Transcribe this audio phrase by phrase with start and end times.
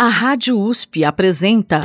[0.00, 1.80] A Rádio USP apresenta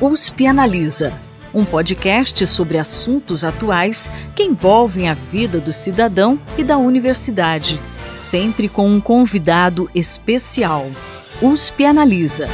[0.00, 1.12] USP Analisa,
[1.52, 7.78] um podcast sobre assuntos atuais que envolvem a vida do cidadão e da universidade,
[8.08, 10.90] sempre com um convidado especial.
[11.42, 12.48] USP Analisa.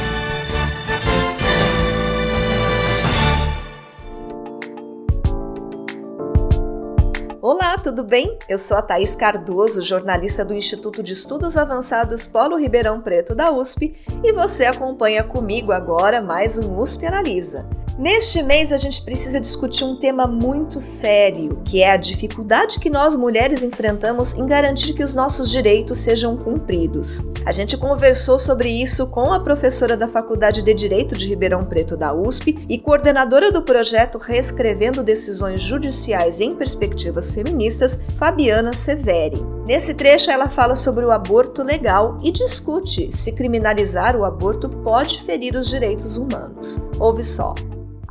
[7.69, 8.35] Olá, tudo bem?
[8.49, 13.51] Eu sou a Thaís Cardoso, jornalista do Instituto de Estudos Avançados Polo Ribeirão Preto da
[13.51, 17.69] USP, e você acompanha comigo agora mais um USP Analisa.
[17.99, 22.89] Neste mês, a gente precisa discutir um tema muito sério, que é a dificuldade que
[22.89, 27.21] nós mulheres enfrentamos em garantir que os nossos direitos sejam cumpridos.
[27.45, 31.97] A gente conversou sobre isso com a professora da Faculdade de Direito de Ribeirão Preto
[31.97, 39.45] da USP e coordenadora do projeto Reescrevendo Decisões Judiciais em Perspectivas Feministas, Fabiana Severi.
[39.67, 45.21] Nesse trecho, ela fala sobre o aborto legal e discute se criminalizar o aborto pode
[45.23, 46.81] ferir os direitos humanos.
[46.97, 47.53] Ouve só.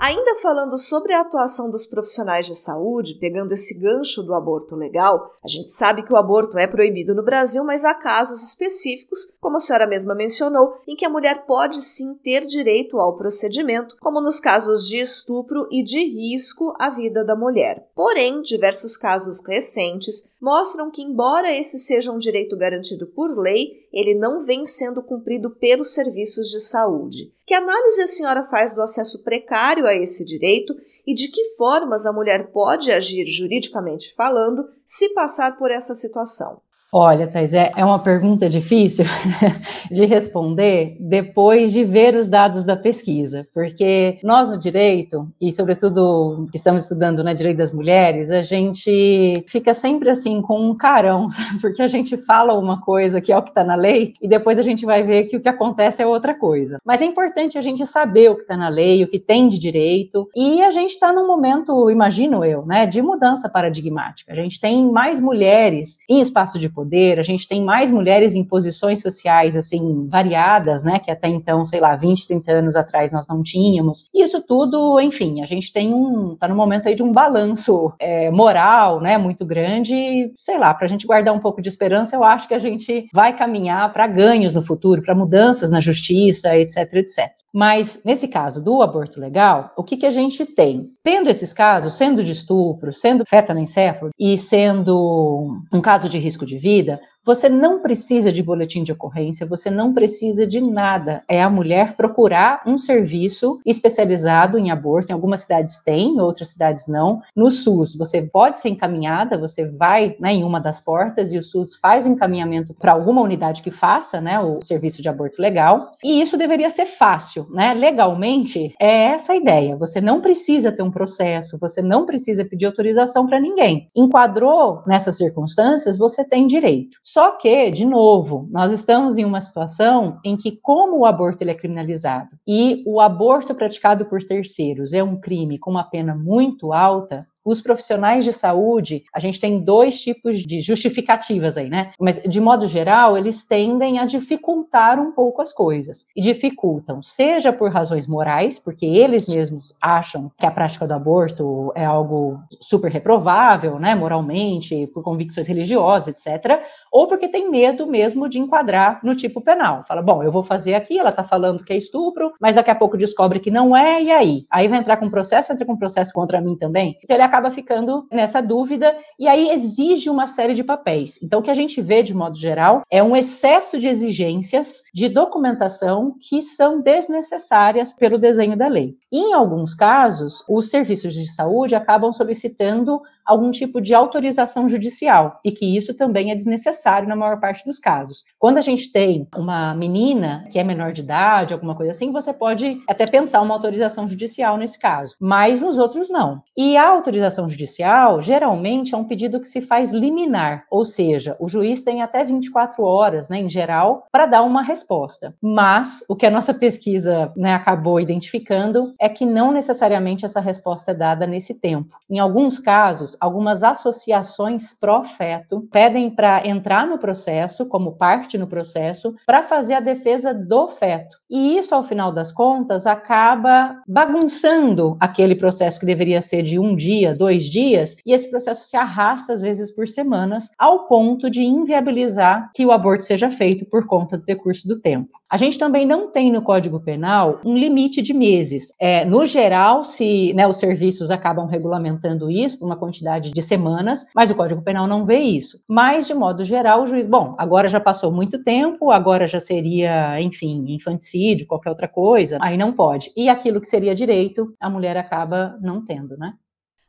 [0.01, 5.29] Ainda falando sobre a atuação dos profissionais de saúde, pegando esse gancho do aborto legal,
[5.43, 9.57] a gente sabe que o aborto é proibido no Brasil, mas há casos específicos, como
[9.57, 14.21] a senhora mesma mencionou, em que a mulher pode sim ter direito ao procedimento, como
[14.21, 17.91] nos casos de estupro e de risco à vida da mulher.
[17.93, 24.15] Porém, diversos casos recentes mostram que, embora esse seja um direito garantido por lei, ele
[24.15, 27.33] não vem sendo cumprido pelos serviços de saúde.
[27.47, 30.75] Que análise a senhora faz do acesso precário a esse direito
[31.07, 36.61] e de que formas a mulher pode agir juridicamente falando se passar por essa situação?
[36.91, 39.05] Olha, Thais, é, é uma pergunta difícil
[39.93, 46.49] de responder depois de ver os dados da pesquisa, porque nós no direito, e sobretudo
[46.55, 51.29] estamos estudando na direito das mulheres, a gente fica sempre assim com um carão,
[51.61, 54.59] porque a gente fala uma coisa que é o que está na lei, e depois
[54.59, 56.79] a gente vai ver que o que acontece é outra coisa.
[56.87, 59.59] Mas é importante a gente saber o que está na lei, o que tem de
[59.59, 64.33] direito, e a gente está num momento, imagino eu, né, de mudança paradigmática.
[64.33, 68.45] A gente tem mais mulheres em espaço de poder, a gente tem mais mulheres em
[68.45, 73.27] posições sociais, assim, variadas, né, que até então, sei lá, 20, 30 anos atrás nós
[73.27, 74.07] não tínhamos.
[74.15, 77.93] E isso tudo, enfim, a gente tem um, tá no momento aí de um balanço
[77.99, 82.15] é, moral, né, muito grande, sei lá, para a gente guardar um pouco de esperança,
[82.15, 86.57] eu acho que a gente vai caminhar para ganhos no futuro, para mudanças na justiça,
[86.57, 87.39] etc, etc.
[87.59, 90.91] Mas, nesse caso do aborto legal, o que, que a gente tem?
[91.03, 96.57] Tendo esses casos, sendo de estupro, sendo fetanoencéfalo e sendo um caso de risco de
[96.57, 101.23] vida, você não precisa de boletim de ocorrência, você não precisa de nada.
[101.29, 105.11] É a mulher procurar um serviço especializado em aborto.
[105.11, 107.21] Em algumas cidades tem, em outras cidades não.
[107.37, 111.43] No SUS, você pode ser encaminhada, você vai né, em uma das portas e o
[111.43, 115.89] SUS faz o encaminhamento para alguma unidade que faça né, o serviço de aborto legal.
[116.03, 117.75] E isso deveria ser fácil, né?
[117.75, 119.77] Legalmente, é essa a ideia.
[119.77, 123.91] Você não precisa ter um processo, você não precisa pedir autorização para ninguém.
[123.95, 126.97] Enquadrou nessas circunstâncias, você tem direito.
[127.19, 131.51] Só que, de novo, nós estamos em uma situação em que, como o aborto ele
[131.51, 136.73] é criminalizado e o aborto praticado por terceiros é um crime com uma pena muito
[136.73, 141.93] alta, os profissionais de saúde, a gente tem dois tipos de justificativas aí, né?
[141.99, 146.07] Mas, de modo geral, eles tendem a dificultar um pouco as coisas.
[146.15, 151.73] E dificultam, seja por razões morais, porque eles mesmos acham que a prática do aborto
[151.75, 153.95] é algo super reprovável, né?
[153.95, 156.63] Moralmente, por convicções religiosas, etc.
[156.93, 159.85] Ou porque tem medo mesmo de enquadrar no tipo penal.
[159.89, 162.75] Fala, bom, eu vou fazer aqui, ela tá falando que é estupro, mas daqui a
[162.75, 164.45] pouco descobre que não é, e aí?
[164.51, 166.97] Aí vai entrar com processo, entra com processo contra mim também?
[167.03, 171.23] Então ele acaba acaba ficando nessa dúvida e aí exige uma série de papéis.
[171.23, 175.09] Então, o que a gente vê, de modo geral, é um excesso de exigências de
[175.09, 178.97] documentação que são desnecessárias pelo desenho da lei.
[179.13, 185.53] Em alguns casos, os serviços de saúde acabam solicitando algum tipo de autorização judicial e
[185.53, 188.25] que isso também é desnecessário na maior parte dos casos.
[188.39, 192.33] Quando a gente tem uma menina que é menor de idade, alguma coisa assim, você
[192.33, 196.43] pode até pensar uma autorização judicial nesse caso, mas nos outros não.
[196.57, 201.49] E a autorização judicial geralmente é um pedido que se faz liminar, ou seja, o
[201.49, 205.35] juiz tem até 24 horas, né, em geral, para dar uma resposta.
[205.43, 210.91] Mas o que a nossa pesquisa né, acabou identificando é que não necessariamente essa resposta
[210.91, 211.97] é dada nesse tempo.
[212.11, 219.15] Em alguns casos, algumas associações pró-feto pedem para entrar no processo, como parte no processo,
[219.27, 221.17] para fazer a defesa do feto.
[221.31, 226.75] E isso, ao final das contas, acaba bagunçando aquele processo que deveria ser de um
[226.75, 231.43] dia, dois dias, e esse processo se arrasta, às vezes, por semanas, ao ponto de
[231.43, 235.19] inviabilizar que o aborto seja feito por conta do decurso do tempo.
[235.31, 238.73] A gente também não tem no Código Penal um limite de meses.
[238.81, 244.07] É, no geral, se né, os serviços acabam regulamentando isso por uma quantidade de semanas,
[244.15, 245.63] mas o Código Penal não vê isso.
[245.69, 250.21] Mas, de modo geral, o juiz, bom, agora já passou muito tempo, agora já seria,
[250.21, 253.13] enfim, infanticídio, qualquer outra coisa, aí não pode.
[253.17, 256.35] E aquilo que seria direito, a mulher acaba não tendo, né?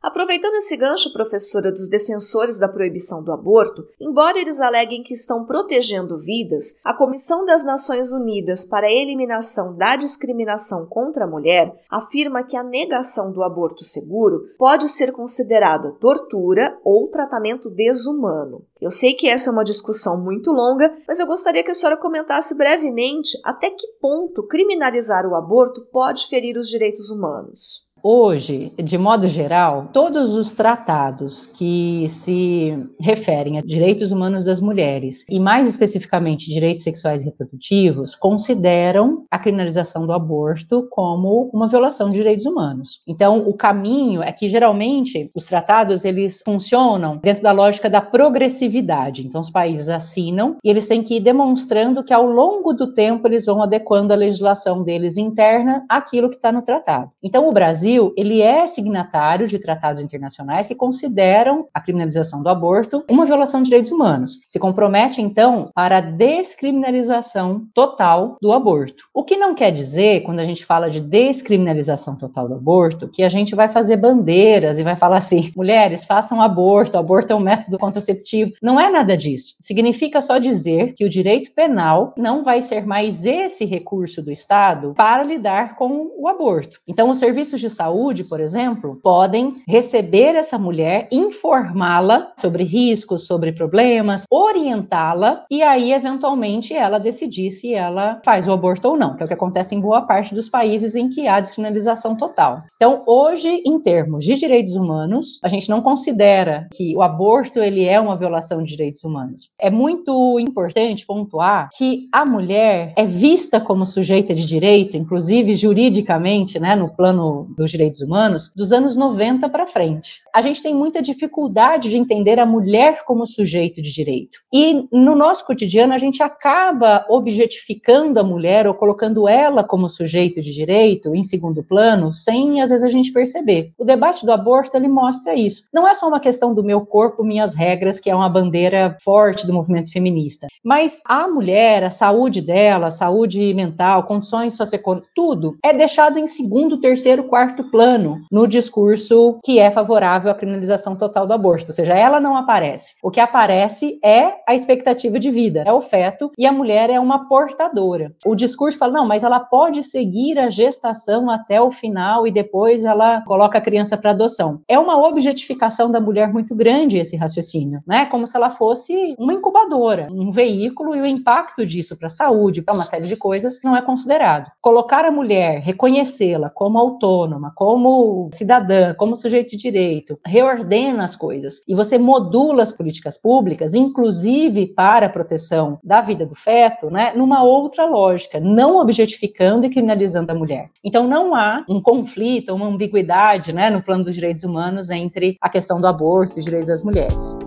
[0.02, 5.44] Aproveitando esse gancho, professora, dos defensores da proibição do aborto, embora eles aleguem que estão
[5.44, 11.78] protegendo vidas, a Comissão das Nações Unidas para a Eliminação da Discriminação contra a Mulher
[11.90, 18.64] afirma que a negação do aborto seguro pode ser considerada tortura ou tratamento desumano.
[18.80, 21.98] Eu sei que essa é uma discussão muito longa, mas eu gostaria que a senhora
[21.98, 27.89] comentasse brevemente até que ponto criminalizar o aborto pode ferir os direitos humanos.
[28.02, 35.26] Hoje, de modo geral, todos os tratados que se referem a direitos humanos das mulheres
[35.28, 42.10] e mais especificamente direitos sexuais e reprodutivos consideram a criminalização do aborto como uma violação
[42.10, 43.02] de direitos humanos.
[43.06, 49.26] Então, o caminho é que geralmente os tratados eles funcionam dentro da lógica da progressividade.
[49.26, 53.28] Então, os países assinam e eles têm que ir demonstrando que ao longo do tempo
[53.28, 57.10] eles vão adequando a legislação deles interna àquilo que está no tratado.
[57.22, 62.48] Então, o Brasil Brasil, ele é signatário de tratados internacionais que consideram a criminalização do
[62.48, 64.40] aborto uma violação de direitos humanos.
[64.46, 69.04] Se compromete, então, para a descriminalização total do aborto.
[69.12, 73.24] O que não quer dizer, quando a gente fala de descriminalização total do aborto, que
[73.24, 77.40] a gente vai fazer bandeiras e vai falar assim: mulheres, façam aborto, aborto é um
[77.40, 78.52] método contraceptivo.
[78.62, 79.54] Não é nada disso.
[79.60, 84.94] Significa só dizer que o direito penal não vai ser mais esse recurso do Estado
[84.94, 86.78] para lidar com o aborto.
[86.86, 93.52] Então, os serviços de saúde, por exemplo, podem receber essa mulher, informá-la sobre riscos, sobre
[93.52, 99.22] problemas, orientá-la e aí, eventualmente, ela decidir se ela faz o aborto ou não, que
[99.22, 102.62] é o que acontece em boa parte dos países em que há descriminalização total.
[102.76, 107.86] Então, hoje, em termos de direitos humanos, a gente não considera que o aborto ele
[107.86, 109.50] é uma violação de direitos humanos.
[109.58, 116.58] É muito importante pontuar que a mulher é vista como sujeita de direito, inclusive juridicamente,
[116.58, 120.20] né, no plano do direitos humanos dos anos 90 para frente.
[120.34, 124.38] A gente tem muita dificuldade de entender a mulher como sujeito de direito.
[124.52, 130.40] E no nosso cotidiano a gente acaba objetificando a mulher ou colocando ela como sujeito
[130.40, 133.72] de direito em segundo plano, sem às vezes a gente perceber.
[133.78, 135.68] O debate do aborto ele mostra isso.
[135.72, 139.46] Não é só uma questão do meu corpo, minhas regras, que é uma bandeira forte
[139.46, 145.56] do movimento feminista, mas a mulher, a saúde dela, a saúde mental, condições socioeconômicas, tudo
[145.64, 150.96] é deixado em segundo, terceiro, quarto quarto plano no discurso que é favorável à criminalização
[150.96, 152.94] total do aborto, ou seja, ela não aparece.
[153.02, 156.98] O que aparece é a expectativa de vida, é o feto, e a mulher é
[156.98, 158.12] uma portadora.
[158.24, 162.84] O discurso fala, não, mas ela pode seguir a gestação até o final e depois
[162.84, 164.62] ela coloca a criança para adoção.
[164.68, 168.06] É uma objetificação da mulher muito grande esse raciocínio, né?
[168.06, 172.62] Como se ela fosse uma incubadora, um veículo e o impacto disso para a saúde,
[172.62, 174.50] para uma série de coisas não é considerado.
[174.60, 181.62] Colocar a mulher, reconhecê-la como autônoma, como cidadã, como sujeito de direito, reordena as coisas
[181.66, 187.12] e você modula as políticas públicas, inclusive para a proteção da vida do feto, né,
[187.14, 190.70] numa outra lógica, não objetificando e criminalizando a mulher.
[190.84, 195.48] Então não há um conflito, uma ambiguidade, né, no plano dos direitos humanos entre a
[195.48, 197.38] questão do aborto e os direitos das mulheres.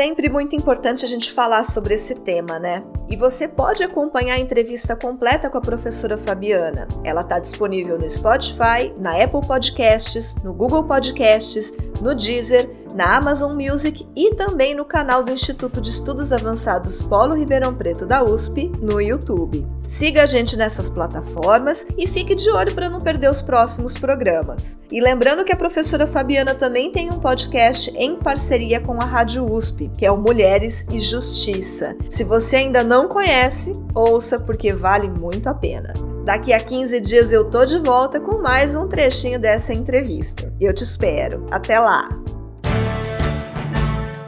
[0.00, 2.82] Sempre muito importante a gente falar sobre esse tema, né?
[3.10, 6.88] E você pode acompanhar a entrevista completa com a professora Fabiana.
[7.04, 13.54] Ela está disponível no Spotify, na Apple Podcasts, no Google Podcasts, no Deezer, na Amazon
[13.54, 18.70] Music e também no canal do Instituto de Estudos Avançados Polo Ribeirão Preto da USP
[18.80, 19.66] no YouTube.
[19.86, 24.80] Siga a gente nessas plataformas e fique de olho para não perder os próximos programas.
[24.90, 29.50] E lembrando que a professora Fabiana também tem um podcast em parceria com a Rádio
[29.52, 31.96] USP, que é o Mulheres e Justiça.
[32.08, 35.92] Se você ainda não conhece, ouça porque vale muito a pena.
[36.24, 40.52] Daqui a 15 dias eu tô de volta com mais um trechinho dessa entrevista.
[40.60, 41.46] Eu te espero.
[41.50, 42.08] Até lá!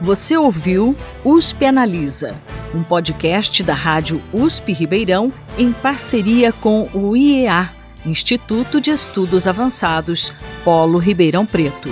[0.01, 2.35] Você ouviu USP Analisa,
[2.73, 7.69] um podcast da Rádio USP Ribeirão em parceria com o IEA,
[8.05, 10.33] Instituto de Estudos Avançados
[10.65, 11.89] Polo Ribeirão Preto.